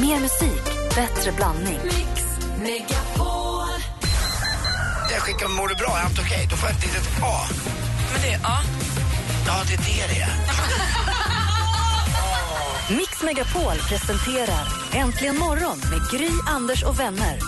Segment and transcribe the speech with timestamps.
[0.00, 0.64] Mer musik,
[0.94, 1.78] bättre blandning.
[1.84, 2.22] Mix
[2.58, 3.68] Megapol.
[5.10, 5.96] Jag skickar Mår du bra?
[5.98, 6.46] Är allt okej?
[6.50, 7.40] Då får jag ett litet A.
[8.12, 8.58] Men det, ja.
[9.46, 10.30] Ja, det är det det är.
[12.96, 17.38] Mix Megapol presenterar Äntligen morgon med Gry, Anders och vänner.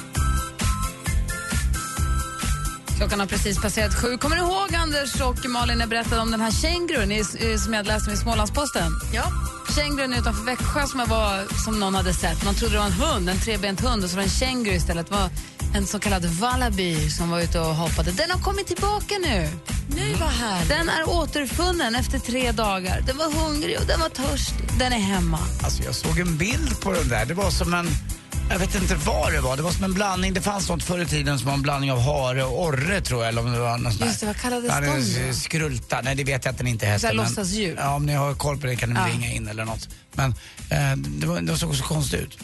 [2.96, 4.16] Klockan har precis passerat sju.
[4.16, 7.24] Kommer du ihåg, Anders och Malin, när jag berättade om den här kängurun
[7.58, 8.92] som jag läste om i Smålandsposten?
[9.12, 9.49] Ja.
[9.80, 12.44] Kängurun utanför Växjö som, var, som någon hade sett.
[12.44, 14.74] Man trodde det var en hund, en trebent hund, och så var det en känguru
[14.74, 15.06] istället.
[15.06, 15.30] Det var
[15.74, 18.10] en så kallad wallaby som var ute och hoppade.
[18.10, 19.48] Den har kommit tillbaka nu.
[19.96, 20.68] Nej, vad härligt.
[20.68, 23.00] Den är återfunnen efter tre dagar.
[23.06, 24.68] Den var hungrig och den var törstig.
[24.78, 25.38] Den är hemma.
[25.64, 27.26] Alltså, jag såg en bild på den där.
[27.26, 27.86] Det var som en...
[28.50, 29.56] Jag vet inte vad det var.
[29.56, 30.32] Det var som en blandning.
[30.34, 33.20] Det fanns något förr i tiden som var en blandning av hare och orre tror
[33.20, 33.28] jag.
[33.28, 35.34] Eller om det var något Just det, vad kallades de?
[35.34, 36.00] Skrulta.
[36.00, 37.00] Nej, det vet jag att den inte hette.
[37.00, 37.76] Så här men- låtsasdjur.
[37.80, 39.06] Ja, om ni har koll på det kan ni Ja.
[39.06, 39.88] ringa in eller något.
[40.12, 40.30] Men
[40.70, 42.38] eh, det, var, det såg så konstigt ut.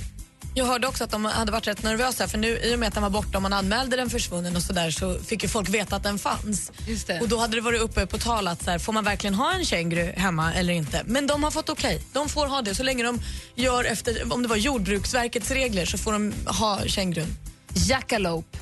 [0.58, 2.94] Jag hörde också att de hade varit rätt nervösa för nu i och med att
[2.94, 5.68] den var borta och man anmälde den försvunnen och så där så fick ju folk
[5.68, 6.72] veta att den fanns.
[6.88, 7.20] Just det.
[7.20, 9.54] Och då hade det varit uppe på tal att så här, får man verkligen ha
[9.54, 11.02] en känguru hemma eller inte?
[11.06, 12.02] Men de har fått okej.
[12.12, 13.20] De får ha det så länge de
[13.54, 17.36] gör efter, om det var Jordbruksverkets regler så får de ha kängurun.
[17.74, 18.58] Jackalope.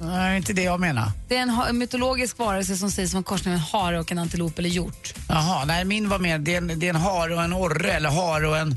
[0.00, 1.10] Nej, inte det jag menar.
[1.28, 4.18] Det är en, mytologisk varelse som sägs vara en korsning av en hare och en
[4.18, 5.14] antilop eller hjort.
[5.28, 6.40] Jaha, nej min var med.
[6.40, 8.76] Det är en, det är en hare och en orre eller hare och en...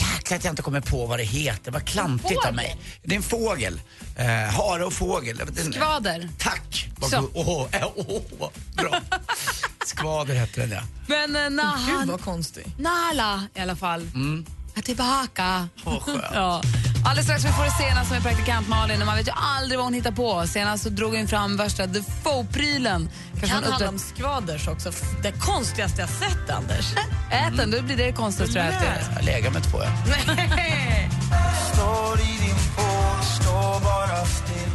[0.00, 1.70] Jäklar att jag inte kommer på vad det heter.
[1.72, 2.76] Vad klantigt av mig.
[3.02, 3.80] Det är en fågel.
[4.16, 5.40] Eh, hare och fågel.
[5.72, 6.28] Skvader.
[6.38, 6.88] Tack!
[6.98, 7.20] Vad Så.
[7.20, 9.00] go- Åh, eh, åh, bra.
[9.86, 10.82] Skvader hette den ja.
[11.06, 12.66] Men eh, när Gud vad konstig.
[12.78, 14.10] Nala i alla fall.
[14.74, 15.68] Är tillbaka.
[15.84, 16.22] Åh, skönt.
[16.34, 16.62] Ja.
[17.04, 19.86] Alldeles strax vi får det senaste med praktikant Malin och man vet ju aldrig vad
[19.86, 20.46] hon hittar på.
[20.46, 23.08] Senast så drog hon fram värsta The Faux-prylen.
[23.30, 24.92] Kanske Kan handla om skvaders också.
[25.22, 26.94] Det konstigaste jag sett Anders.
[27.30, 29.02] Ät den, då blir det konstigt tror jag det.
[29.16, 29.90] Jag lägger med två ja.
[30.56, 31.10] Nej.
[31.72, 34.70] Står i din pool, står bara still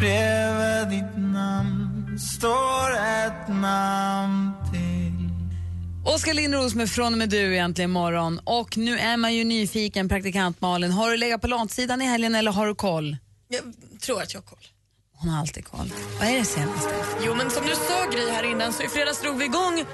[0.00, 4.52] bredvid ditt namn står ett namn
[6.06, 8.40] Oskar Lindros med Från och med du egentligen imorgon.
[8.44, 10.92] Och nu är man ju nyfiken, praktikant Malin.
[10.92, 13.16] Har du legat på latsidan i helgen eller har du koll?
[13.48, 13.60] Jag
[14.00, 14.64] tror att jag har koll.
[15.16, 15.92] Hon har alltid koll.
[16.20, 16.90] Vad är det senaste?
[17.26, 19.84] Jo, men som du sa Gry här innan så i fredags drog vi igång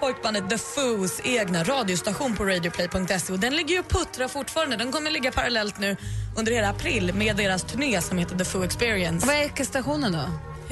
[0.00, 4.76] pojkbandet The Foos egna radiostation på radioplay.se och den ligger ju och puttrar fortfarande.
[4.76, 5.96] Den kommer ligga parallellt nu
[6.36, 9.26] under hela april med deras turné som heter The Foo Experience.
[9.26, 10.24] Vad är stationen då?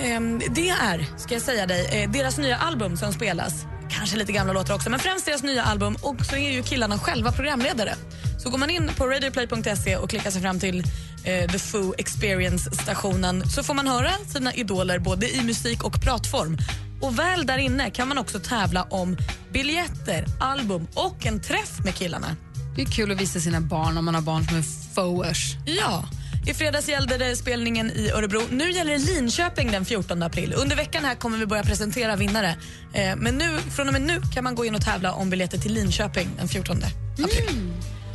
[0.03, 3.67] Ehm, det är, ska jag säga dig, eh, deras nya album som spelas.
[3.91, 5.97] Kanske lite gamla låtar också, men främst deras nya album.
[6.01, 7.95] Och så är ju killarna själva programledare.
[8.39, 10.79] Så går man in på radioplay.se och klickar sig fram till
[11.25, 16.59] eh, The Foo Experience-stationen så får man höra sina idoler både i musik och pratform.
[17.01, 19.17] Och väl där inne kan man också tävla om
[19.53, 22.37] biljetter, album och en träff med killarna.
[22.77, 25.57] Det är kul att visa sina barn om man har barn som är foers.
[25.67, 26.05] Ja.
[26.47, 28.43] I fredags gällde det spelningen i Örebro.
[28.51, 30.55] Nu gäller det Linköping den 14 april.
[30.57, 32.57] Under veckan här kommer vi börja presentera vinnare.
[32.95, 35.59] Eh, men nu, från och med nu kan man gå in och tävla om biljetter
[35.59, 36.77] till Linköping den 14
[37.25, 37.73] april.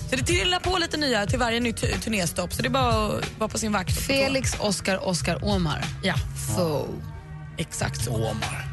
[0.10, 2.54] Så det trillar på lite nya till varje nytt tu- turnéstopp.
[2.54, 4.02] Så det är bara att vara på sin vakt.
[4.06, 5.86] Felix, Oskar, Oskar, Omar.
[6.04, 6.16] Ja,
[6.56, 6.88] Fo.
[7.58, 8.12] exakt så.
[8.16, 8.66] Omar.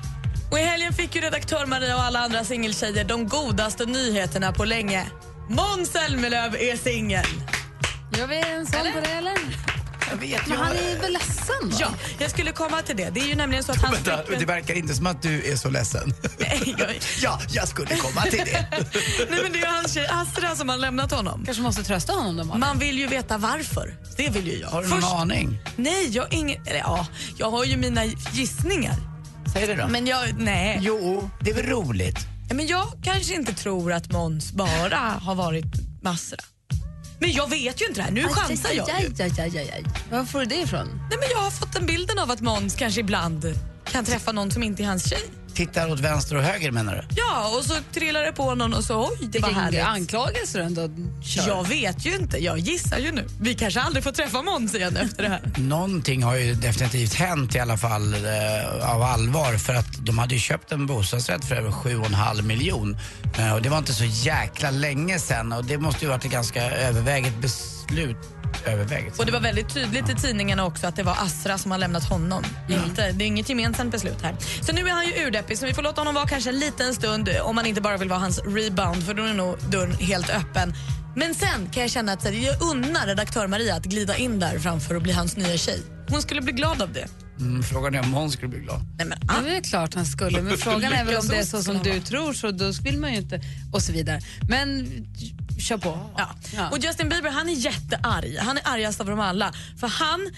[0.51, 4.65] Och I helgen fick ju redaktör Maria och alla andra singeltjejer de godaste nyheterna på
[4.65, 5.07] länge.
[5.49, 7.27] Måns Zelmerlöw är singel.
[8.19, 9.35] Gör vi en sån på det eller?
[10.11, 11.77] Jag vet, Men han är väl ledsen då?
[11.81, 11.89] Ja,
[12.19, 13.11] jag skulle komma till det.
[13.11, 13.93] Det är ju nämligen så att han...
[13.93, 16.15] Vänta, det verkar inte som att du är så ledsen.
[16.39, 18.67] Nej, jag- ja, jag skulle komma till det.
[19.31, 21.43] Nej, men det är ju hans tjej Astra som har lämnat honom.
[21.45, 22.55] Kanske måste trösta honom då?
[22.59, 23.95] Man vill ju veta varför.
[24.17, 24.69] Det vill ju jag.
[24.69, 25.59] Har du någon Först- aning?
[25.77, 26.67] Nej, jag har ingen...
[26.67, 27.07] Eller ja,
[27.39, 28.95] jag har ju mina gissningar.
[29.53, 29.89] Säg det då.
[29.89, 30.35] Men jag...
[30.39, 30.79] Nej.
[30.83, 32.19] Jo, det är väl roligt.
[32.53, 35.65] Men jag kanske inte tror att Måns bara har varit
[36.03, 36.39] Masra.
[37.21, 38.11] Men jag vet ju inte det här.
[38.11, 38.91] Nu chansar jag.
[38.91, 39.85] Aj, aj, aj, aj, aj.
[40.11, 40.87] Var får du det ifrån?
[40.87, 43.55] Nej, men jag har fått den bilden av att Måns kanske ibland
[43.85, 45.23] kan träffa någon som inte är hans tjej.
[45.55, 47.15] Tittar åt vänster och höger menar du?
[47.17, 49.81] Ja, och så trillar det på någon och så oj, det var härligt.
[49.81, 50.89] anklagelse du ändå
[51.23, 51.49] kör.
[51.49, 53.25] Jag vet ju inte, jag gissar ju nu.
[53.41, 55.43] Vi kanske aldrig får träffa Måns igen efter det här.
[55.59, 60.35] Någonting har ju definitivt hänt i alla fall eh, av allvar för att de hade
[60.35, 62.97] ju köpt en bostadsrätt för över 7,5 miljon.
[63.39, 66.31] Eh, och det var inte så jäkla länge sedan och det måste ju varit ett
[66.31, 67.80] ganska överväget beslut.
[68.67, 69.19] Överväget?
[69.19, 72.05] Och det var väldigt tydligt i tidningarna också att det var Asra som har lämnat
[72.05, 72.45] honom.
[72.69, 74.37] Inte, det är inget gemensamt beslut här.
[74.61, 76.95] Så nu är han ju urdeppig så vi får låta honom vara kanske en liten
[76.95, 80.31] stund om man inte bara vill vara hans rebound för då är nog dörren helt
[80.31, 80.75] öppen.
[81.17, 84.95] Men sen kan jag känna att jag unnar redaktör Maria att glida in där framför
[84.95, 85.83] att bli hans nya tjej.
[86.09, 87.07] Hon skulle bli glad av det.
[87.41, 88.83] Mm, frågan är om Måns skulle bli glad.
[88.99, 91.43] Nej, men, Ja, Det är klart han skulle, men frågan är väl om det är
[91.43, 93.41] så som du tror så då vill man ju inte
[93.73, 94.21] och så vidare.
[94.49, 94.87] Men
[95.61, 95.99] kör på.
[96.17, 96.69] Ja.
[96.71, 98.37] Och Justin Bieber han är jättearg.
[98.39, 99.53] Han är argast av dem alla.
[99.81, 100.31] För han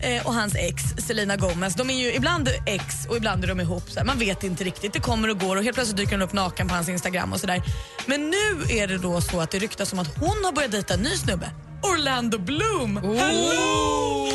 [0.00, 3.60] eh, och hans ex Selena Gomez, de är ju ibland ex och ibland är de
[3.60, 3.90] ihop.
[3.90, 4.04] Så.
[4.04, 6.68] Man vet inte riktigt, det kommer och går och helt plötsligt dyker hon upp naken
[6.68, 7.62] på hans Instagram och sådär.
[8.06, 10.94] Men nu är det då så att det ryktas om att hon har börjat dejta
[10.94, 11.50] en ny snubbe.
[11.82, 12.96] Orlando Bloom!
[12.96, 14.28] Hello!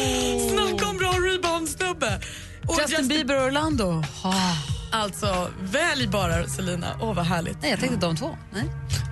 [0.50, 2.22] Snacka om bra rebound-snubbe!
[2.68, 4.04] Och Justin Bieber och Orlando.
[4.24, 4.56] Ah.
[4.92, 6.98] Alltså, välj bara Selena.
[7.02, 7.62] Åh, vad härligt.
[7.62, 8.38] Nej, jag tänkte de två.
[8.52, 8.64] Nej.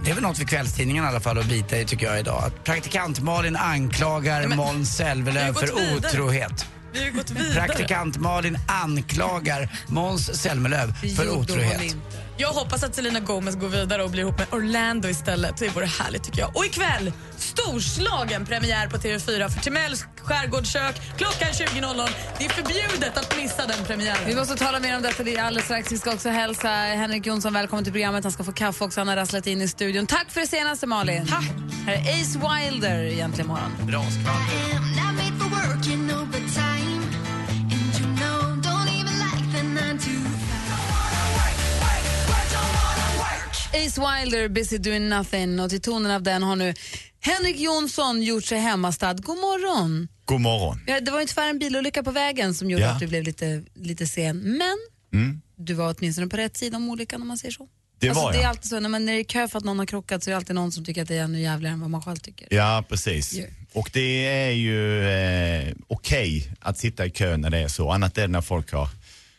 [0.03, 2.43] Det är väl något för kvällstidningen i alla fall att bita i tycker jag idag.
[2.43, 5.97] Att praktikant Malin anklagar men- Måns Zelmerlöw för vidare.
[5.97, 6.65] otrohet.
[6.93, 7.53] Vi har gått vidare.
[7.67, 11.95] Praktikant Malin anklagar Måns Zelmerlöw för otrohet.
[12.41, 15.57] Jag hoppas att Selena Gomez går vidare och blir ihop med Orlando istället.
[15.57, 16.55] Det vore härligt tycker jag.
[16.57, 22.09] Och ikväll, storslagen premiär på TV4 för Timells skärgårdskök klockan 20.00.
[22.37, 24.37] Det är förbjudet att missa den Vi premiären.
[24.37, 25.91] måste tala mer om detta alldeles strax.
[25.91, 28.23] Vi ska också hälsa Henrik Jonsson välkommen till programmet.
[28.23, 28.99] Han ska få kaffe också.
[28.99, 30.07] Han har rasslat in i studion.
[30.07, 31.27] Tack för det senaste, Malin.
[31.27, 31.45] Tack.
[31.85, 33.71] Här är Ace Wilder egentligen morgon.
[33.87, 34.71] Bra skvaller.
[43.73, 45.59] Ace Wilder, Busy Doing Nothing.
[45.59, 46.73] Och till tonen av den har nu
[47.19, 49.13] Henrik Jonsson gjort sig hemmastad.
[49.13, 50.07] God morgon.
[50.25, 50.79] God morgon.
[50.87, 52.89] Ja, det var ju tyvärr en bilolycka på vägen som gjorde Ja.
[52.91, 54.37] att du blev lite, lite sen.
[54.57, 54.77] Men
[55.13, 55.41] Mm.
[55.55, 57.67] du var åtminstone på rätt sida om olyckan om man säger så.
[57.99, 58.49] Det alltså, var det är jag.
[58.49, 60.37] alltid så, när man är i kö för att någon har krockat så är det
[60.37, 62.47] alltid någon som tycker att det är ännu jävligare än vad man själv tycker.
[62.51, 63.33] Ja, precis.
[63.33, 63.45] Ja.
[63.73, 67.91] Och det är ju eh, okej att sitta i kö när det är så.
[67.91, 68.89] Annat är det när folk har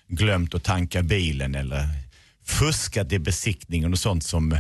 [0.09, 1.89] glömt att tanka bilen eller
[2.59, 4.59] fuskat i besiktningen och sånt som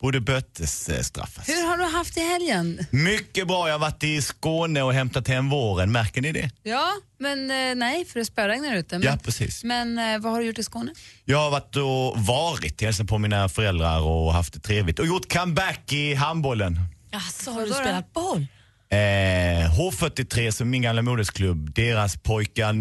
[0.00, 1.48] borde bötesstraffas.
[1.48, 2.86] Hur har du haft i helgen?
[2.90, 3.66] Mycket bra.
[3.68, 5.92] Jag har varit i Skåne och hämtat hem våren.
[5.92, 6.50] Märker ni det?
[6.62, 8.98] Ja, men eh, nej, för det spöregnar ute.
[8.98, 9.64] Men, Ja, precis.
[9.64, 10.92] Men eh, vad har du gjort i Skåne?
[11.24, 14.98] Jag har varit och varit, hälsat på mina föräldrar och haft det trevligt.
[14.98, 16.80] Och gjort comeback i handbollen.
[17.10, 18.46] Jaså, har du spelat boll?
[18.92, 18.96] Eh,
[19.78, 22.72] H43 som min gamla modersklubb, deras pojkar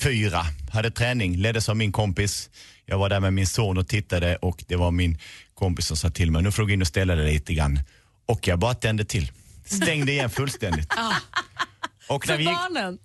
[0.00, 2.50] 04 hade träning, leddes av min kompis.
[2.86, 5.18] Jag var där med min son och tittade och det var min
[5.54, 7.80] kompis som sa till mig, nu får du gå in och ställa dig lite grann.
[8.26, 9.32] Och jag bara tände till.
[9.64, 10.92] Stängde igen fullständigt.
[12.08, 12.98] Och när vi gick, barnen?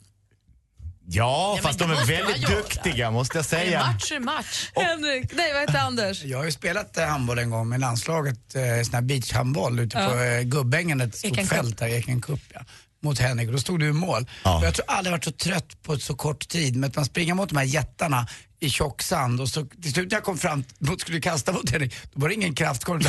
[1.06, 3.80] ja, men fast de är väldigt duktiga måste jag Är säga.
[3.86, 4.72] match är match.
[4.76, 6.24] Henrik, nej vad heter Anders?
[6.24, 9.98] Jag har ju spelat eh, handboll en gång med landslaget, eh, sån här beachhandboll ute
[9.98, 12.62] på eh, Gubbängen, ett stort fält där, Eken Cup ja.
[13.04, 14.26] Mot Henrik och då stod du i mål.
[14.44, 14.58] Ja.
[14.58, 17.34] Och jag tror aldrig varit så trött på så kort tid med att man springer
[17.34, 18.28] mot de här jättarna
[18.60, 21.70] i tjock sand och så till slut när jag kom fram mot skulle kasta mot
[21.70, 23.02] Henrik, då var det ingen kraft kvar.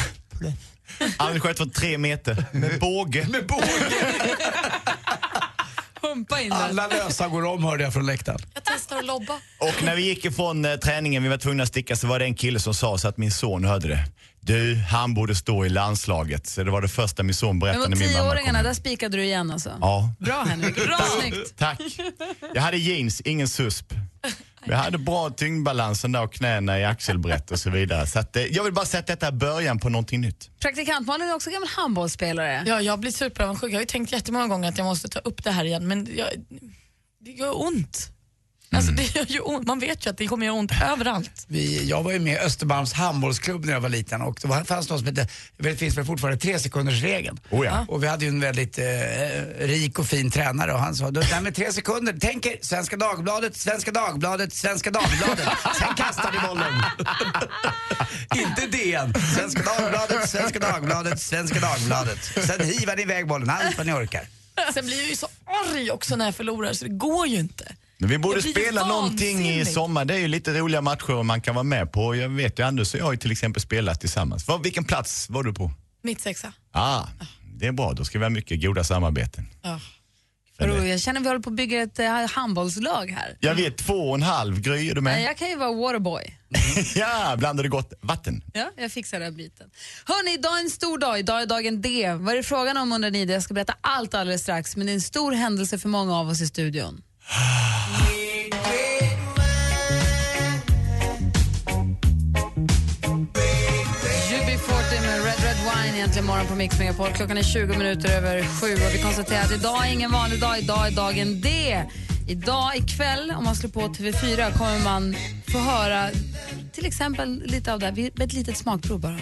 [1.17, 3.29] Anders sköt från tre meter med båge.
[3.29, 3.65] Med båge.
[6.13, 6.59] Pumpa in den.
[6.59, 8.41] Alla lösa går om hörde jag från läktaren.
[8.55, 9.35] Jag testar att lobba.
[9.59, 12.25] Och när vi gick ifrån eh, träningen, vi var tvungna att sticka, så var det
[12.25, 14.05] en kille som sa så att min son hörde det.
[14.41, 16.47] Du, han borde stå i landslaget.
[16.47, 18.29] Så det var det första min son berättade när min mamma kom.
[18.29, 19.71] tioåringarna, där spikade du igen alltså?
[19.81, 20.15] Ja.
[20.19, 21.59] Bra Henrik, bra snyggt.
[21.59, 21.81] Tack.
[22.55, 23.95] Jag hade jeans, ingen susp.
[24.65, 28.07] Jag hade bra tyngdbalansen där och knäna i axelbrett och så vidare.
[28.07, 30.51] Så att, eh, jag vill bara säga att detta är början på någonting nytt.
[30.61, 32.63] Praktikant Malin är också gammal handbollsspelare.
[32.67, 33.71] Ja, jag blir superavundsjuk.
[33.73, 36.09] Jag har ju tänkt jättemånga gånger att jag måste ta upp det här igen, men
[36.17, 36.29] jag,
[37.21, 38.09] det gör ont.
[38.73, 39.67] Alltså, det gör ju ont.
[39.67, 41.45] Man vet ju att det kommer göra ont överallt.
[41.49, 44.65] Vi, jag var ju med i Östermalms handbollsklubb när jag var liten och det var,
[44.65, 47.41] fanns något som hette, det finns väl fortfarande, tre sekunders regeln.
[47.51, 47.87] Oh ja.
[47.89, 48.85] Och vi hade ju en väldigt eh,
[49.59, 52.97] rik och fin tränare och han sa, det här med tre sekunder, tänk er Svenska
[52.97, 55.49] Dagbladet, Svenska Dagbladet, Svenska Dagbladet.
[55.79, 56.73] Sen kastar ni bollen.
[58.49, 59.15] Inte DN.
[59.37, 62.19] Svenska Dagbladet, Svenska Dagbladet, Svenska Dagbladet.
[62.47, 64.23] Sen hivar ni iväg bollen, allt vad ni orkar.
[64.75, 65.29] Sen blir jag ju så
[65.71, 67.75] arg också när jag förlorar så det går ju inte.
[68.03, 70.05] Men vi borde spela någonting i sommar.
[70.05, 72.17] Det är ju lite roliga matcher man kan vara med på.
[72.17, 74.49] Jag vet ju Anders och jag har ju till exempel spelat tillsammans.
[74.49, 75.71] Var, vilken plats var du på?
[76.03, 76.53] Mitt sexa.
[76.73, 77.03] Ah,
[77.59, 77.93] det är bra.
[77.93, 79.47] Då ska vi ha mycket goda samarbeten.
[79.63, 79.81] Det-
[80.59, 83.37] Vadå, Jag känner att vi håller på att bygga ett eh, handbollslag här.
[83.41, 84.61] Jag vet två och en halv.
[84.61, 85.23] Gry, är du Nej, med?
[85.31, 86.39] Jag kan ju vara waterboy.
[86.97, 88.45] ja, blandade gott vatten.
[88.55, 89.71] Ja, jag fixar den biten.
[90.05, 91.19] Hörni, idag är en stor dag.
[91.19, 92.15] Idag är dagen D.
[92.15, 93.25] Vad är det frågan om undrar ni?
[93.25, 94.77] Jag ska berätta allt alldeles strax.
[94.77, 97.03] Men det är en stor händelse för många av oss i studion.
[104.33, 107.13] UB40 med Red Red Wine egentligen morgon på Mix Megapol.
[107.13, 110.59] Klockan är 20 minuter över sju och vi konstaterar att idag är ingen vanlig dag.
[110.59, 111.83] Idag är dagen D.
[112.29, 115.17] Idag ikväll, om man slår på TV4, kommer man
[115.49, 116.11] få höra
[116.73, 118.23] till exempel lite av det här.
[118.23, 119.13] Ett litet smakprov bara.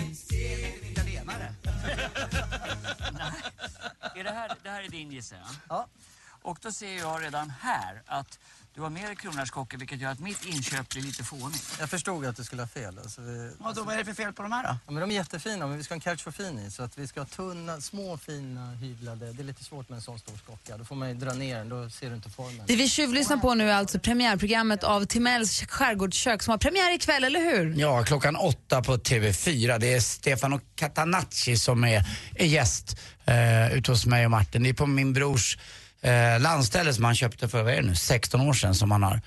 [4.14, 5.47] Är det, här, det här är din gissar jag?
[5.69, 5.87] Ja.
[6.43, 8.39] Och då ser jag redan här att
[8.75, 11.77] du har med dig kronärtskockor vilket gör att mitt inköp blir lite fånigt.
[11.81, 12.99] Jag förstod att du skulle ha fel.
[12.99, 14.69] Alltså vi, Ja, då, vad är det för fel på de här då?
[14.87, 16.71] ja, men de är jättefina, men vi ska ha en catch for fin i.
[16.71, 19.33] Så att vi ska ha tunna, små fina hyvlade.
[19.33, 20.77] Det är lite svårt med en sån stor skocka.
[20.77, 22.63] Då får man ju dra ner den, då ser du inte formen.
[22.67, 27.25] Det vi tjuvlyssnar på nu är alltså premiärprogrammet av Timells skärgårdskök som har premiär ikväll,
[27.25, 27.75] eller hur?
[27.81, 29.79] Ja, klockan åtta på TV4.
[29.79, 32.05] Det är Stefano Catanacci som är,
[32.35, 34.63] är gäst eh, ute hos mig och Martin.
[34.63, 35.59] Det är på min brors
[36.02, 39.02] eh, landställe som han köpte för, vad är det nu, 16 år sedan som han
[39.02, 39.21] har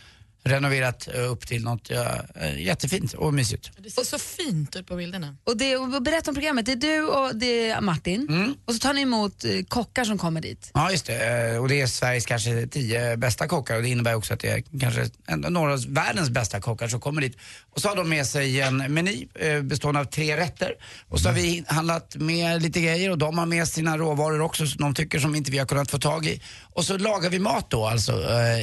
[0.44, 3.72] renoverat eh, upp till något ja, eh, jättefint och mysigt.
[3.78, 5.36] Det ser så fint ut på bilderna.
[5.44, 6.66] Och, det, och berätta om programmet.
[6.66, 8.28] Det är du och det är Martin.
[8.30, 8.56] Mm.
[8.66, 10.72] Och så tar ni emot eh, kockar som kommer dit.
[10.74, 11.60] Ja, just det.
[11.60, 14.80] Och det är Sveriges kanske tio bästa kockar och det innebär också att det är
[14.80, 15.10] kanske
[15.50, 17.38] några av världens bästa kockar som kommer dit.
[17.70, 19.28] Och så har de med sig en meny
[19.64, 20.74] bestående av tre rätter.
[21.10, 24.68] Och så har vi handlat med lite grejer och de har med sina råvaror också
[24.68, 26.42] som de tycker som inte vi har kunnat få tag i.
[26.74, 28.14] Och så lagar vi mat då alltså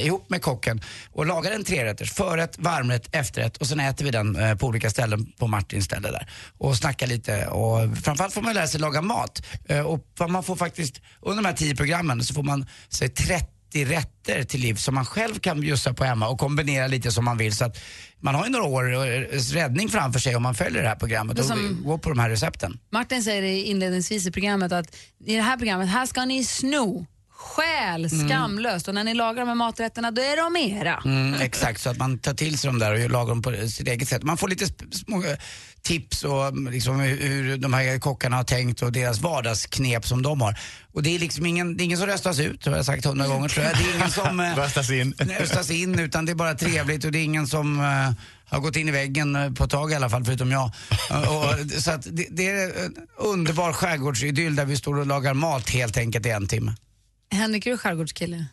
[0.05, 0.81] ihop med kocken
[1.13, 4.91] och lagar en trerätters, förrätt, varmrätt, efterrätt och sen äter vi den eh, på olika
[4.91, 6.29] ställen på Martins ställe där.
[6.59, 9.47] Och snackar lite och framförallt får man lära sig laga mat.
[9.69, 13.85] Eh, och man får faktiskt, under de här tio programmen så får man sig 30
[13.85, 17.39] rätter till liv som man själv kan bjussa på hemma och kombinera lite som man
[17.39, 17.57] vill.
[17.57, 17.79] Så att
[18.21, 19.21] man har ju några år eh,
[19.53, 22.31] räddning framför sig om man följer det här programmet Det och går på de här
[22.31, 22.79] recepten.
[22.93, 24.97] Martin säger inledningsvis i programmet att
[25.27, 27.07] i det här programmet, här ska ni sno,
[27.41, 31.03] stjäl skamlöst och när ni lagar de här maträtterna då är de era.
[31.05, 33.89] Mm, exakt, så att man tar till sig dem där och lagar dem på sitt
[33.89, 34.23] eget sätt.
[34.23, 35.37] Man får lite små eh,
[35.83, 40.41] tips och mm, liksom hur- de här kockarna har tänkt och deras vardagsknep som de
[40.41, 40.59] har.
[40.93, 43.27] Och det är liksom ingen, det är ingen som röstas ut, har jag sagt hundra
[43.27, 43.75] gånger tror jag.
[43.77, 45.15] Det är ingen som eh, Röstas in.
[45.41, 48.13] röstas in utan det är bara trevligt och det är ingen som eh,
[48.49, 50.71] har gått in i väggen på ett tag i alla fall, förutom jag.
[51.11, 55.71] Och, så att det, det är en underbar skärgårdsidyll där vi står och lagar mat
[55.71, 56.75] helt enkelt i en timme.
[57.31, 58.45] Henrik, är du skärgårdskille?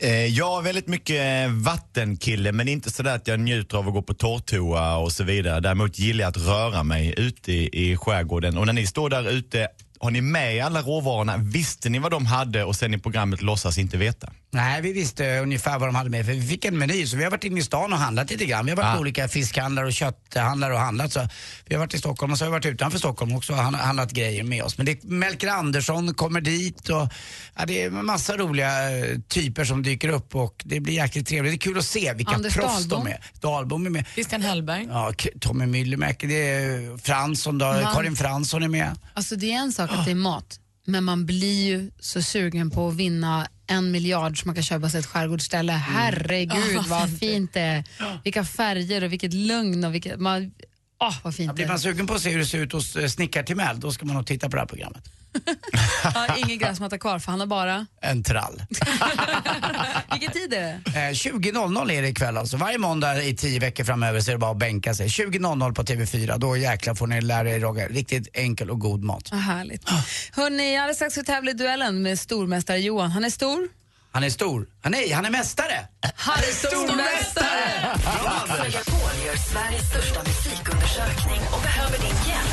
[0.00, 3.94] Eh, jag är väldigt mycket eh, vattenkille men inte sådär att jag njuter av att
[3.94, 5.60] gå på torrtoa och så vidare.
[5.60, 8.58] Däremot gillar jag att röra mig ute i, i skärgården.
[8.58, 11.36] Och när ni står där ute, har ni med alla råvarorna?
[11.36, 14.32] Visste ni vad de hade och sen i programmet låtsas inte veta?
[14.54, 17.24] Nej, vi visste ungefär vad de hade med för vi fick en meny så vi
[17.24, 18.64] har varit inne i stan och handlat lite grann.
[18.64, 18.94] Vi har varit Ah.
[18.94, 21.12] på olika fiskhandlare och kötthandlare och handlat.
[21.12, 21.28] Så
[21.66, 23.74] vi har varit i Stockholm och så har vi varit utanför Stockholm också och han-
[23.74, 24.76] handlat grejer med oss.
[24.78, 27.08] Men det, Melker Andersson kommer dit och
[27.56, 31.28] ja, det är en massa roliga eh, typer som dyker upp och det blir jäkligt
[31.28, 31.52] trevligt.
[31.52, 33.04] Det är kul att se vilka Anders proffs Dahlbom.
[33.04, 33.20] de är.
[33.40, 34.04] Dahlbom är med.
[34.14, 34.86] Christian Hellberg.
[34.90, 38.98] Ja, Tommy Myllymäki, det är Fransson då, Man- Karin Fransson är med.
[39.14, 42.70] Alltså det är en sak att det är mat, men man blir ju så sugen
[42.70, 45.72] på att vinna en miljard som man kan köpa sig ett skärgårdsställe.
[45.72, 47.84] Herregud Ja, vad fint det är.
[48.24, 50.20] Vilka färger och vilket lugn och vilket...
[50.20, 50.52] Man,
[51.00, 53.08] åh, vad fint Blir man sugen på att se hur det ser ut hos eh,
[53.08, 55.02] Snickar Timell, då ska man nog titta på det här programmet.
[56.14, 57.86] Ja, ingen gräsmatta kvar för han har bara...
[58.00, 58.62] En trall.
[60.12, 60.80] Vilken tid är det?
[60.86, 62.56] Eh, 20.00 är det ikväll alltså.
[62.56, 65.08] Varje måndag i tio veckor framöver så är det bara att bänka sig.
[65.08, 69.30] 20.00 på TV4, då jäklar får ni lära er laga riktigt enkel och god mat.
[69.30, 69.88] Vad härligt.
[70.32, 73.10] Hörrni, alldeles strax ska vi tävla i duellen med stormästare Johan.
[73.10, 73.68] Han är stor.
[74.14, 74.66] Han är stor.
[74.82, 75.88] Ah, nej, han är mästare!
[76.16, 77.94] Han är stormästare!
[77.94, 82.50] Mix Megapol gör Sveriges största musikundersökning och behöver din hjälp.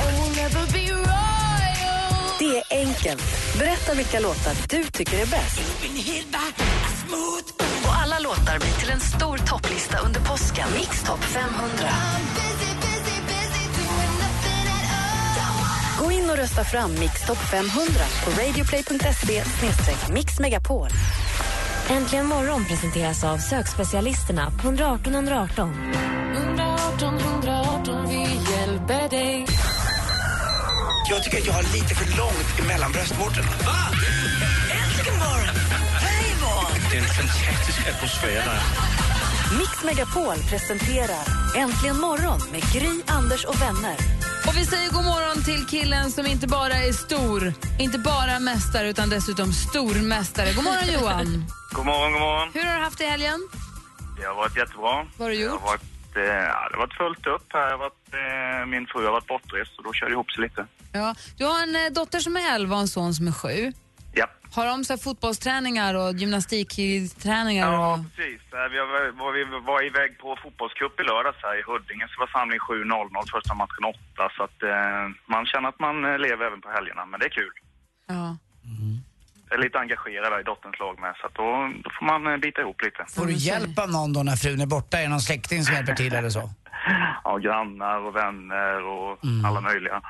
[2.40, 3.24] Det är enkelt.
[3.60, 5.62] Berätta vilka låtar du tycker är bäst.
[7.84, 10.68] Och alla låtar blir till en stor topplista under påsken.
[10.78, 11.72] Mix topp 500.
[16.00, 17.92] Gå in och rösta fram Mix topp 500
[18.26, 19.44] på radioplay.se
[20.14, 20.90] mixmegapol.
[21.92, 25.70] Äntligen morgon presenteras av sökspecialisterna på 118 118.
[26.34, 28.22] 118 118, vi
[28.52, 29.46] hjälper dig.
[31.10, 33.48] Jag tycker att jag har lite för långt mellan bröstvårtorna.
[33.66, 33.80] Va?
[34.72, 35.56] Äntligen morgon!
[36.06, 36.36] Hej
[36.92, 38.62] Det är en fantastisk atmosfär där.
[39.60, 41.24] Mix Megapol presenterar
[41.58, 44.21] Äntligen morgon med Gry, Anders och vänner.
[44.48, 48.90] Och vi säger god morgon till killen som inte bara är stor, inte bara mästare
[48.90, 50.54] utan dessutom stormästare.
[50.54, 51.46] God morgon Johan!
[51.72, 52.50] God morgon, god morgon.
[52.54, 53.40] Hur har du haft det i helgen?
[54.18, 54.94] Det har varit jättebra.
[55.18, 55.62] Vad har du Det gjort?
[55.62, 57.78] har varit, eh, ja, det har varit fullt upp här.
[57.78, 60.66] Varit, eh, min fru har varit bortrest och då körde det ihop sig lite.
[60.94, 63.74] Ja, du har en eh, dotter som är 11 och en son som är 7.
[64.56, 67.72] Har de så här fotbollsträningar och gymnastikträningar?
[67.72, 68.00] Ja, Och...
[68.16, 68.42] precis.
[68.74, 68.78] Vi
[69.22, 72.08] var, vi var iväg på fotbollscup i lördags här i Huddinge.
[72.12, 73.98] Så var samling 7.00, första matchen 8.
[74.38, 75.04] Så att eh,
[75.34, 77.04] man känner att man eh, lever även på helgerna.
[77.06, 77.56] Men det är kul.
[78.14, 78.38] Ja.
[79.50, 81.14] Jag är lite engagerad i dotterns lag med.
[81.20, 81.48] Så att då,
[81.84, 83.02] då får man eh, bita ihop lite.
[83.16, 84.98] Får du hjälp av någon då när frun är borta?
[84.98, 86.44] Är det någon släkting som hjälper till eller så?
[87.24, 90.02] ja, grannar och vänner och alla möjliga.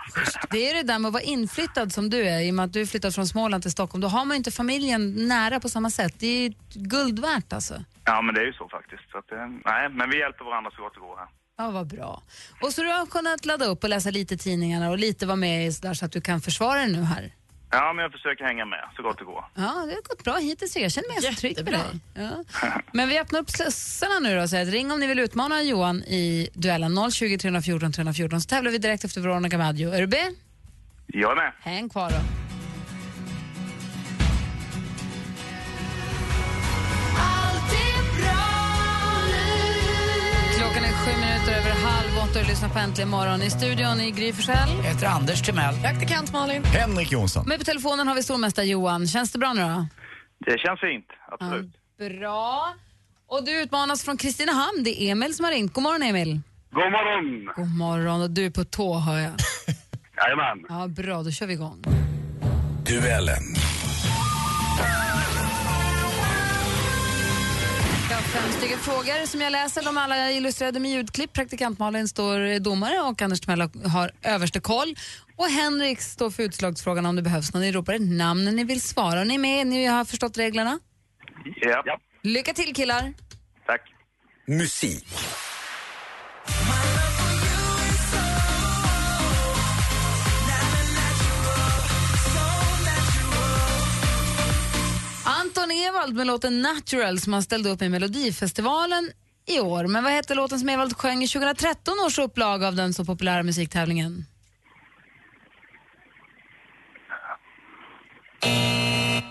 [0.51, 2.74] Det är det där med att vara inflyttad som du är, i och med att
[2.74, 4.01] du är flyttad från Småland till Stockholm.
[4.01, 6.13] Då har man ju inte familjen nära på samma sätt.
[6.20, 7.84] Det är guld värt alltså.
[8.06, 9.12] Ja, men det är ju så faktiskt.
[9.12, 11.27] Så att, eh, nej, men vi hjälper varandra så gott det går här.
[11.58, 12.22] Ja, vad bra.
[12.62, 15.68] Och så du har kunnat ladda upp och läsa lite tidningarna och lite vara med
[15.68, 17.32] i sådär så att du kan försvara dig nu här.
[17.72, 19.46] Ja, men jag försöker hänga med så gott det går.
[19.56, 20.75] Ja, det har gått bra hittills.
[20.75, 21.82] Jag känner mig ganska trygg med dig.
[22.13, 22.44] Ja.
[22.92, 24.48] Men vi öppnar upp slussarna nu då.
[24.48, 28.72] Så att ring om ni vill utmana Johan i duellen 020 314 314 så tävlar
[28.72, 29.92] vi direkt efter Veronica Maggio.
[29.94, 30.36] Är du med?
[31.08, 31.54] Jag är med.
[31.60, 32.50] Häng kvar då.
[42.32, 43.42] Åtta och du lyssnar på Äntligen morgon.
[43.42, 44.70] I studion i Gry Forssell.
[44.78, 45.76] Jag heter Anders Timell.
[45.82, 46.64] Praktikant Malin.
[46.64, 47.46] Henrik Jonsson.
[47.48, 49.08] Med på telefonen har vi stormästare Johan.
[49.08, 49.88] Känns det bra nu då?
[50.46, 51.72] Det känns fint, absolut.
[51.98, 52.74] Bra.
[53.28, 54.84] Och du utmanas från Kristinehamn.
[54.84, 55.74] Det är Emil som har ringt.
[55.74, 56.42] God morgon Emil.
[56.72, 57.50] God morgon!
[57.56, 58.22] God morgon.
[58.22, 59.34] Och du är på tå hör jag.
[60.18, 60.66] Jajamän.
[60.70, 61.84] Ja, bra, då kör vi igång.
[62.86, 63.44] Duellen.
[68.34, 69.84] Fem stycken frågor som jag läser.
[69.84, 71.34] De är alla illustrerade med ljudklipp.
[71.34, 74.96] Praktikant Malin står domare och Anders Timell har överste koll.
[75.36, 77.62] Och Henrik står för utslagsfrågan om det behövs någon.
[77.62, 79.24] Ni ropar ett namn när ni vill svara.
[79.24, 79.68] Ni är med?
[79.68, 80.80] Ni har förstått reglerna?
[81.56, 81.84] Ja.
[81.86, 82.00] ja.
[82.22, 83.14] Lycka till killar!
[83.66, 83.82] Tack.
[84.48, 85.08] Musik.
[95.24, 99.12] Anton Ewald med låten Natural som han ställde upp i Melodifestivalen
[99.48, 99.88] i år.
[99.88, 103.44] Men vad hette låten som Ewald sjöng i 2013 års upplaga av den så populära
[103.44, 104.25] musiktävlingen?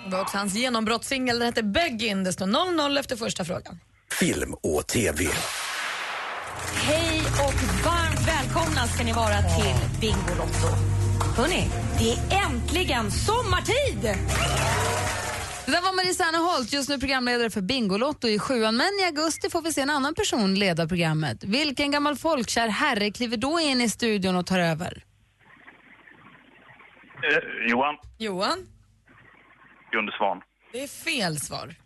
[0.04, 1.38] Det var också hans genombrottssingel.
[1.38, 2.24] Den hette Beggin.
[2.24, 3.80] Det står 0-0 efter första frågan.
[4.10, 5.24] Film och TV.
[6.74, 10.68] Hej och varmt välkomna ska ni vara till Bingolotto.
[11.36, 14.16] Hörni, det är äntligen sommartid!
[15.70, 18.76] Det där var Marie Serneholt, just nu programledare för Bingolotto i sjuan.
[18.76, 21.44] Men i augusti får vi se en annan person leda programmet.
[21.44, 25.04] Vilken gammal folkkär herre kliver då in i studion och tar över?
[27.22, 27.96] Eh, Johan.
[28.18, 28.66] Johan,
[29.92, 30.40] Gunde Svan.
[30.72, 31.74] det är fel svar.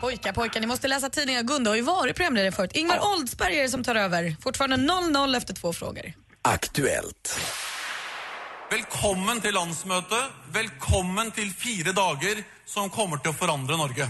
[0.00, 1.42] Pojkar, pojkar, ni måste läsa tidningar.
[1.42, 2.70] Gunde har ju varit programledare förut.
[2.74, 4.36] Ingvar Oldsberg är det som tar över.
[4.40, 6.12] Fortfarande 0-0 efter två frågor.
[6.42, 7.40] Aktuellt.
[8.70, 10.30] Velkommen til landsmøtet.
[10.52, 14.06] Velkommen til fire dager som kommer til å forandre Norge.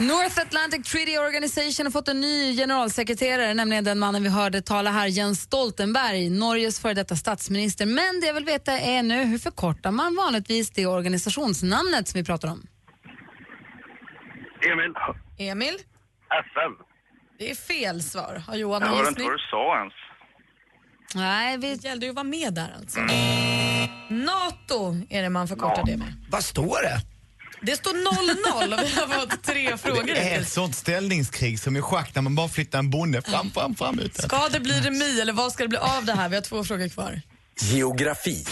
[0.00, 4.90] North Atlantic Treaty Organization har fått en ny generalsekreterare, nämligen den mannen vi hörde tala
[4.90, 7.86] här, Jens Stoltenberg, Norges före detta statsminister.
[7.86, 12.24] Men det jag vill veta är nu, hur förkortar man vanligtvis det organisationsnamnet som vi
[12.24, 12.66] pratar om?
[14.60, 14.94] Emil.
[15.38, 15.74] Emil,
[16.30, 16.72] FM.
[17.38, 18.42] det är fel svar.
[18.46, 19.94] Har Johan Jag hörde inte vad du sa ens.
[21.14, 21.74] Nej, vi...
[21.74, 23.00] Det gällde ju att vara med där alltså.
[24.10, 26.14] NATO är det man förkortar det med.
[26.30, 27.00] Vad står det?
[27.62, 31.76] Det står 0-0 och vi har fått tre frågor Det är ett sånt ställningskrig som
[31.76, 33.98] i schack när man bara flyttar en bonde fram, fram, fram.
[33.98, 34.16] Ut.
[34.16, 36.28] Ska det bli remis eller vad ska det bli av det här?
[36.28, 37.20] Vi har två frågor kvar.
[37.60, 38.44] Geografi.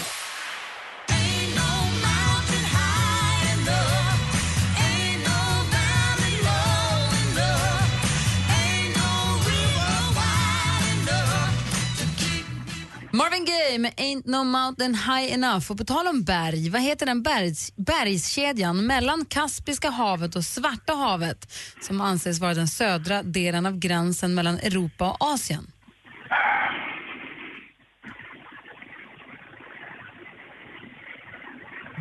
[13.16, 15.70] Marvin Gaye med Ain't No Mountain High Enough.
[15.70, 20.92] Och på tal om berg, vad heter den bergs, bergskedjan mellan Kaspiska havet och Svarta
[20.92, 25.66] havet som anses vara den södra delen av gränsen mellan Europa och Asien?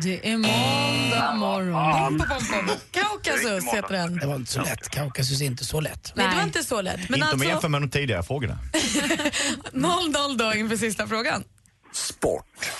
[0.02, 2.22] Det är måndag morgon.
[2.90, 4.16] Kaukasus heter den.
[4.16, 4.88] Det var inte så lätt.
[4.88, 6.12] Kaukasus är inte så lätt.
[6.14, 7.08] Nej, det var inte så lätt.
[7.08, 8.58] Men inte om man alltså jämför med de tidigare frågorna.
[9.72, 11.44] 0-0 då inför sista frågan.
[11.92, 12.70] Sport.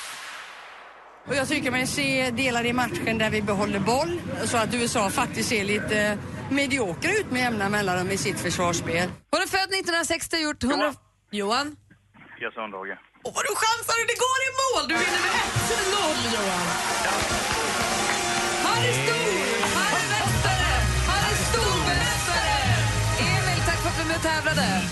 [1.29, 5.11] Och jag tycker man ser delar i matchen där vi behåller boll så att USA
[5.11, 6.19] faktiskt ser lite
[6.51, 9.09] mediokra ut med jämna mellanrum i sitt försvarsspel.
[9.31, 10.95] Hon är född 1960 och gjort 100...
[11.31, 11.77] Johan?
[12.37, 12.99] Mattias Sundhage.
[13.25, 13.97] Åh, vad du chansar!
[14.13, 14.83] Det går i mål!
[14.89, 16.67] Du vinner med 1-0, Johan.
[18.67, 19.41] Han är stor!
[19.77, 20.73] Han är mästare!
[21.09, 22.59] Han är stormästare!
[23.21, 24.83] Emil, tack för att du var med och tävlade.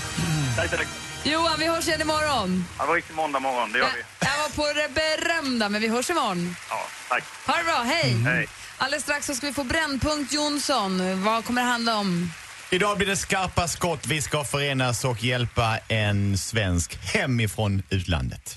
[0.57, 0.87] Tack, tack.
[1.25, 2.65] Johan, vi hörs igen imorgon.
[2.79, 4.27] Ja, det var riktigt måndag morgon, det gör vi.
[4.27, 6.57] Jag var på det berömda, men vi hörs imorgon.
[6.71, 7.25] Ja, tack.
[7.47, 8.17] Ha det bra, hej!
[8.25, 8.49] Hej.
[8.79, 11.23] Alldeles strax så ska vi få Brännpunkt Jonsson.
[11.25, 12.31] Vad kommer det handla om?
[12.75, 14.07] Idag blir det skarpa skott.
[14.07, 18.57] Vi ska förenas och hjälpa en svensk hemifrån utlandet.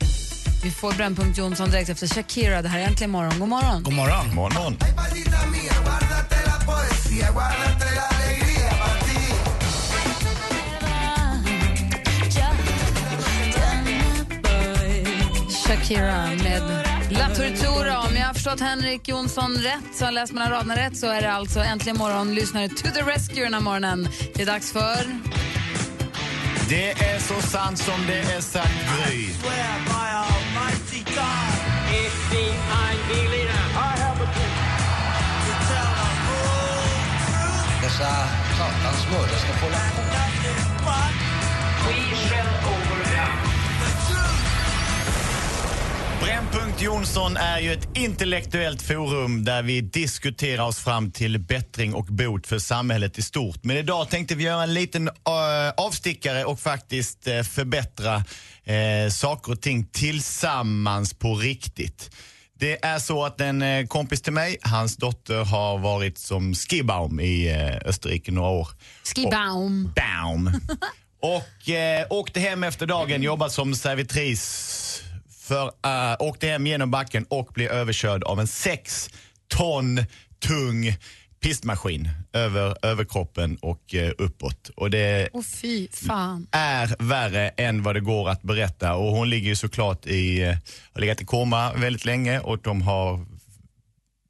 [0.63, 2.61] Vi får Brännpunkt Jonsson direkt efter Shakira.
[2.61, 3.39] Det här är Äntligen morgon.
[3.39, 3.83] God morgon.
[3.83, 4.25] God morgon.
[4.25, 4.77] God morgon.
[15.67, 16.86] Shakira med
[17.27, 17.99] La Tortura.
[17.99, 21.21] Om jag har förstått Henrik Jonsson rätt, så har läst mellan raderna rätt, så är
[21.21, 24.09] det alltså äntligen morgon lyssnare to the rescue den här morgonen.
[24.35, 25.19] Det är dags för...
[26.69, 29.27] Det är så sant som det är sagt, Gry.
[37.81, 38.09] Dessa
[38.57, 40.76] satans mördare ska få hålla på.
[46.27, 52.05] Brännpunkt Jonsson är ju ett intellektuellt forum där vi diskuterar oss fram till bättring och
[52.05, 53.63] bot för samhället i stort.
[53.63, 55.13] Men idag tänkte vi göra en liten eh,
[55.77, 58.15] avstickare och faktiskt eh, förbättra
[58.63, 62.11] eh, saker och ting tillsammans på riktigt.
[62.59, 67.55] Det är så att en kompis till mig, hans dotter har varit som skibaum i
[67.85, 68.67] Österrike några år.
[69.15, 69.93] Skibaum.
[69.95, 70.51] Baum.
[71.21, 75.03] Och eh, åkte hem efter dagen, jobbat som servitris.
[75.47, 79.09] För, uh, åkte hem genom backen och blev överkörd av en sex
[79.47, 80.03] ton
[80.39, 80.97] tung
[81.39, 84.69] pistmaskin över överkroppen och eh, uppåt.
[84.75, 85.87] Och det Åh fy
[86.51, 88.95] är värre än vad det går att berätta.
[88.95, 90.55] Och hon ligger ju såklart i, eh,
[90.93, 93.25] har legat i koma väldigt länge och de har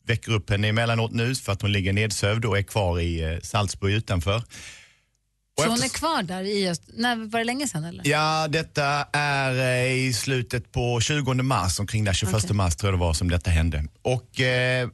[0.07, 3.39] väcker upp henne emellanåt nu för att hon ligger nedsövd och är kvar i eh,
[3.41, 4.43] Salzburg utanför.
[5.57, 6.81] Och Så hon är kvar där i Öst...
[6.93, 8.07] När, var det länge sedan eller?
[8.07, 12.55] Ja, detta är eh, i slutet på 20 mars, omkring där 21 Okej.
[12.55, 13.85] mars tror jag det var som detta hände.
[14.01, 14.89] Och eh,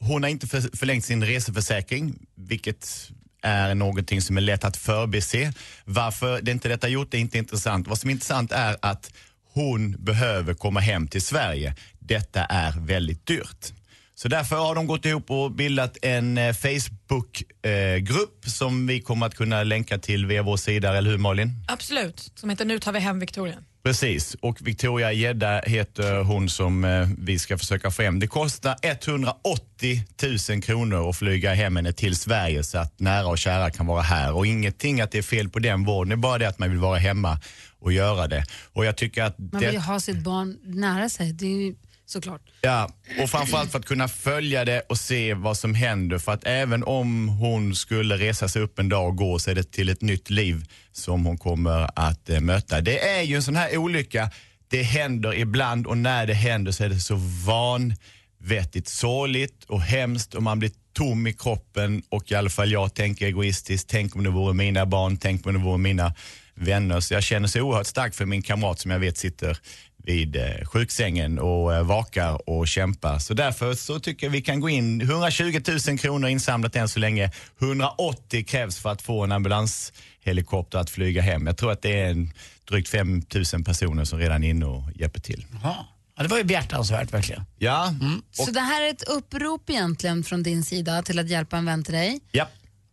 [0.00, 3.10] hon har inte för, förlängt sin reseförsäkring, vilket
[3.42, 5.52] är någonting som är lätt att förbise.
[5.84, 7.88] Varför det inte detta gjort är inte intressant.
[7.88, 9.12] Vad som är intressant är att
[9.52, 11.74] hon behöver komma hem till Sverige.
[11.98, 13.72] Detta är väldigt dyrt.
[14.22, 19.34] Så därför har de gått ihop och bildat en eh, Facebookgrupp som vi kommer att
[19.34, 21.64] kunna länka till via vår sida, eller hur Malin?
[21.68, 22.32] Absolut.
[22.34, 23.54] Som heter Nu tar vi hem Victoria.
[23.82, 28.20] Precis, och Victoria Gedda heter hon som eh, vi ska försöka få hem.
[28.20, 30.02] Det kostar 180
[30.50, 34.02] 000 kronor att flyga hem henne till Sverige så att nära och kära kan vara
[34.02, 34.32] här.
[34.32, 36.70] Och ingenting att det är fel på den vården, det är bara det att man
[36.70, 37.38] vill vara hemma
[37.78, 38.44] och göra det.
[38.72, 41.60] Och jag tycker att Man vill ju det, ha sitt barn nära sig, det är
[41.60, 41.74] ju
[42.10, 42.42] såklart.
[42.60, 42.90] Ja,
[43.22, 46.18] och framförallt för att kunna följa det och se vad som händer.
[46.18, 49.54] För att även om hon skulle resa sig upp en dag och gå så är
[49.54, 52.80] det till ett nytt liv som hon kommer att eh, möta.
[52.80, 54.30] Det är ju en sån här olycka,
[54.68, 57.14] det händer ibland och när det händer så är det så
[57.46, 62.94] vanvettigt sorgligt och hemskt och man blir tom i kroppen och i alla fall jag
[62.94, 66.14] tänker egoistiskt, tänk om det vore mina barn, tänk om det vore mina
[66.54, 67.00] vänner.
[67.00, 69.58] Så jag känner så oerhört starkt för min kamrat som jag vet sitter
[70.04, 73.18] vid eh, sjuksängen och eh, vakar och kämpar.
[73.18, 75.00] Så därför så tycker jag vi kan gå in.
[75.00, 77.30] 120 000 kronor insamlat än så länge.
[77.60, 81.46] 180 krävs för att få en ambulanshelikopter att flyga hem.
[81.46, 82.32] Jag tror att det är en,
[82.68, 83.22] drygt 5
[83.54, 85.46] 000 personer som redan är inne och hjälper till.
[85.62, 85.86] Ja,
[86.22, 87.44] det var ju behjärtansvärt verkligen.
[87.58, 87.94] Ja,
[88.32, 91.84] Så det här är ett upprop egentligen från din sida till att hjälpa en vän
[91.84, 92.20] till dig.
[92.32, 92.48] ja.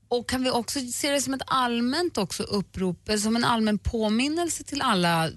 [0.09, 3.77] Och kan vi också se det som ett allmänt också upprop, eller som en allmän
[3.79, 5.29] påminnelse till alla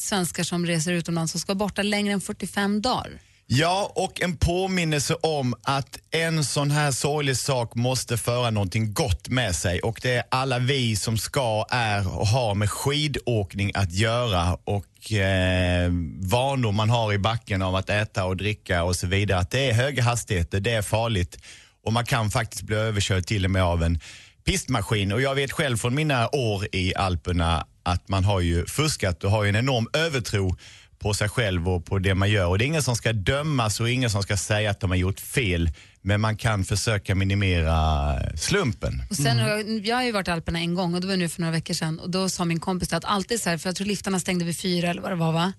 [0.00, 3.20] svenskar som reser utomlands och ska vara borta längre än 45 dagar?
[3.50, 9.28] Ja, och en påminnelse om att en sån här sorglig sak måste föra någonting gott
[9.28, 9.80] med sig.
[9.80, 15.12] Och det är alla vi som ska, är och har med skidåkning att göra och
[15.12, 19.38] eh, vanor man har i backen av att äta och dricka och så vidare.
[19.38, 21.38] Att det är höga hastigheter, det är farligt
[21.84, 24.00] och man kan faktiskt bli överkörd till och med av en
[24.44, 25.12] pistmaskin.
[25.12, 29.30] Och jag vet själv från mina år i Alperna att man har ju fuskat och
[29.30, 30.56] har ju en enorm övertro
[30.98, 32.46] på sig själv och på det man gör.
[32.46, 34.96] Och det är ingen som ska dömas och ingen som ska säga att de har
[34.96, 35.70] gjort fel.
[36.02, 39.02] Men man kan försöka minimera slumpen.
[39.10, 41.28] Och sen, jag, jag har ju varit i Alperna en gång och det var nu
[41.28, 43.76] för några veckor sedan och då sa min kompis att alltid så här, för jag
[43.76, 45.52] tror liftarna stängde vid fyra eller vad det var va?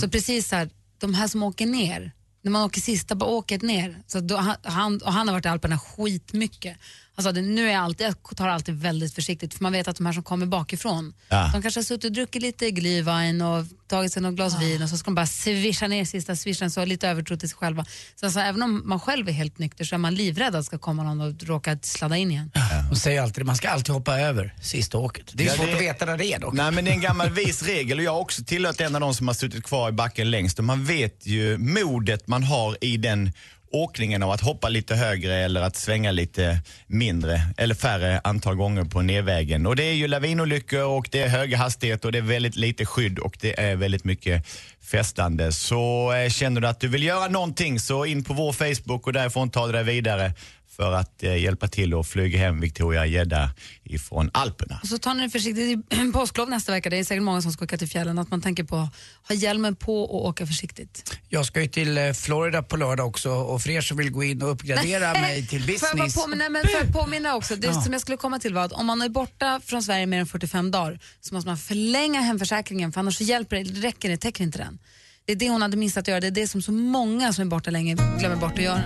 [0.00, 3.62] Så precis så här, de här som åker ner, när man åker sista på åket
[3.62, 6.76] ner, så då, han, och han har varit i Alperna skitmycket.
[7.16, 9.88] Han sa det, nu är jag alltid, jag tar alltid väldigt försiktigt för man vet
[9.88, 11.50] att de här som kommer bakifrån, Ja.
[11.52, 14.88] de kanske har suttit och druckit lite glühwein och tagit sig något glas vin och
[14.88, 17.84] så ska de bara swisha ner sista swishen så lite övertro till sig själva.
[18.14, 20.78] Så alltså, även om man själv är helt nykter så är man livrädd att ska
[20.78, 22.50] komma någon och råka sladda in igen.
[22.90, 25.30] De säger alltid man ska alltid hoppa över sista åket.
[25.32, 26.54] Det är Ja, svårt det- att veta när det är dock.
[26.54, 29.00] Nej men det är en gammal vis regel och jag har också tillhört en av
[29.00, 32.76] de som har suttit kvar i backen längst och man vet ju modet man har
[32.80, 33.32] i den
[33.74, 38.84] åkningen av att hoppa lite högre eller att svänga lite mindre eller färre antal gånger
[38.84, 39.66] på nedvägen.
[39.66, 42.86] Och det är ju lavinolyckor och det är höga hastigheter och det är väldigt lite
[42.86, 44.46] skydd och det är väldigt mycket
[44.82, 45.52] festande.
[45.52, 49.12] Så eh, känner du att du vill göra någonting så in på vår Facebook och
[49.12, 50.32] därifrån ta dig vidare
[50.76, 53.50] för att eh, hjälpa till och flyga hem Victoria Gädda
[53.84, 54.78] ifrån Alperna.
[54.82, 55.84] Och så tar ni det försiktigt.
[55.90, 56.90] Det är påsklov nästa vecka.
[56.90, 58.18] Det är säkert många som ska åka till fjällen.
[58.18, 58.94] Att man tänker på att
[59.28, 61.18] ha hjälmen på och åka försiktigt.
[61.28, 64.24] Jag ska ju till eh, Florida på lördag också och för er som vill gå
[64.24, 66.14] in och uppgradera mig till Får jag, bara business.
[66.24, 67.80] påminna, men får jag påminna också, det Ja.
[67.82, 70.26] som jag skulle komma till var att om man är borta från Sverige mer än
[70.26, 74.44] 45 dagar så måste man förlänga hemförsäkringen för annars så hjälper det, räcker det, täcker
[74.44, 74.78] inte den.
[75.26, 77.42] Det är det hon hade missat att göra, det är det som så många som
[77.42, 78.82] är borta länge glömmer bort att göra.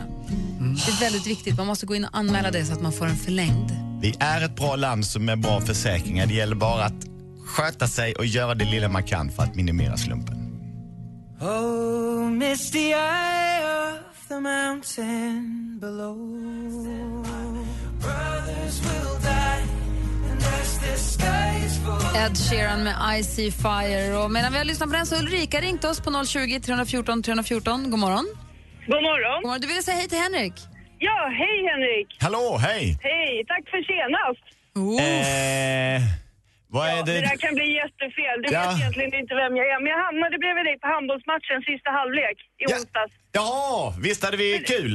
[0.59, 3.07] Det är väldigt viktigt, man måste gå in och anmäla det så att man får
[3.07, 3.71] en förlängd.
[4.01, 6.27] Vi är ett bra land som är bra försäkringar.
[6.27, 7.05] Det gäller bara att
[7.47, 10.37] sköta sig och göra det lilla man kan för att minimera slumpen.
[11.41, 16.17] Oh, misty eye of the mountain below.
[18.01, 19.63] Brothers will die,
[20.31, 22.17] and as the skies fall.
[22.17, 24.17] Ed Sheeran med I see fire.
[24.17, 27.91] Och medan vi har lyssnat på den så Ulrika ringt oss på 020 314 314.
[27.91, 28.27] God morgon.
[28.91, 29.37] God morgon.
[29.43, 29.61] God morgon.
[29.61, 30.55] Du ville säga hej till Henrik.
[31.09, 32.09] Ja, hej Henrik.
[32.25, 32.85] Hallå, hej!
[33.09, 34.45] Hej, tack för senast.
[35.05, 35.99] Eh,
[36.77, 37.21] vad är Det det?
[37.31, 38.37] där kan bli jättefel.
[38.45, 38.61] Du Ja.
[38.63, 39.79] vet egentligen inte vem jag är.
[39.83, 43.13] Men jag hamnade bredvid dig på handbollsmatchen sista halvlek i onsdags.
[43.39, 44.93] Jaha, visst hade vi kul?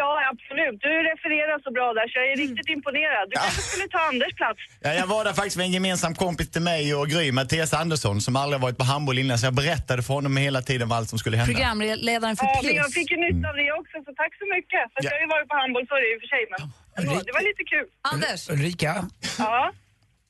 [0.00, 0.76] Ja, absolut.
[0.86, 3.24] Du refererar så bra där så jag är riktigt imponerad.
[3.30, 4.60] Du kanske skulle ta Anders plats.
[4.86, 8.16] Ja, jag var där faktiskt med en gemensam kompis till mig och Gry, Mattias Andersson,
[8.26, 9.38] som aldrig varit på handboll innan.
[9.38, 11.52] Så jag berättade för honom hela tiden vad allt som skulle hända.
[11.52, 14.82] Programledaren för Ja, men jag fick ju nytta av det också, så tack så mycket.
[14.92, 15.10] Fast Ja.
[15.10, 16.60] jag har ju varit på handboll förr i och för sig, men
[16.98, 17.86] ändå, det var lite kul.
[18.12, 18.40] Anders?
[18.54, 18.92] Ulrika,
[19.38, 19.72] Ja.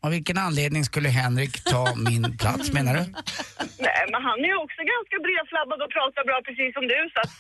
[0.07, 3.05] Av vilken anledning skulle Henrik ta min plats menar du?
[3.87, 7.19] Nej, men han är ju också ganska bredflabbad och pratar bra precis som du, så
[7.25, 7.33] att...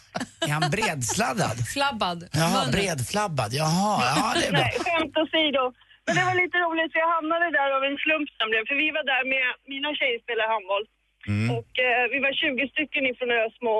[0.48, 1.56] Är han bredsladdad?
[1.74, 2.18] Flabbad.
[2.40, 3.50] Jaha, bredflabbad.
[3.62, 4.64] Jaha, ja det är bra.
[4.64, 5.64] Nej, skämt åsido.
[6.04, 8.64] Men det var lite roligt för jag hamnade där av en slump nämligen.
[8.70, 10.84] För vi var där med, mina tjejer spelar handboll.
[11.32, 11.46] Mm.
[11.56, 13.76] Och eh, vi var 20 stycken ifrån några små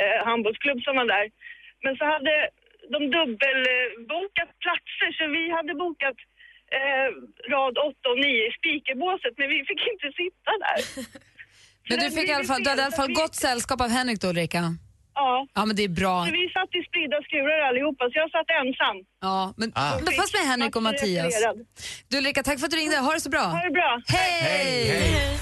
[0.00, 1.26] eh, handbollsklubb som var där.
[1.84, 2.34] Men så hade
[2.94, 6.18] de dubbelbokat platser så vi hade bokat
[6.78, 7.08] eh,
[7.54, 10.78] rad 8 och 9 i speakerbåset men vi fick inte sitta där.
[11.88, 14.20] Men du, fick i alla fall, du hade i alla fall gott sällskap av Henrik
[14.20, 14.62] då Ulrika?
[15.14, 15.46] Ja.
[15.54, 16.24] Ja men det är bra.
[16.26, 18.96] Så vi satt i spridda skurar allihopa så jag satt ensam.
[19.20, 19.98] Ja, men, Ah.
[20.04, 21.34] men fast med Henrik och Mattias.
[22.08, 22.96] Du Ulrika, tack för att du ringde.
[22.96, 23.40] Ha det så bra.
[23.40, 24.00] Ha det bra.
[24.06, 25.38] Hej!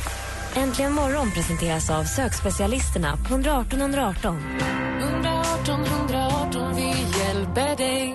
[0.57, 4.37] Äntligen morgon presenteras av sökspecialisterna på 118 118.
[5.01, 6.89] 118 118, vi
[7.21, 8.15] hjälper dig.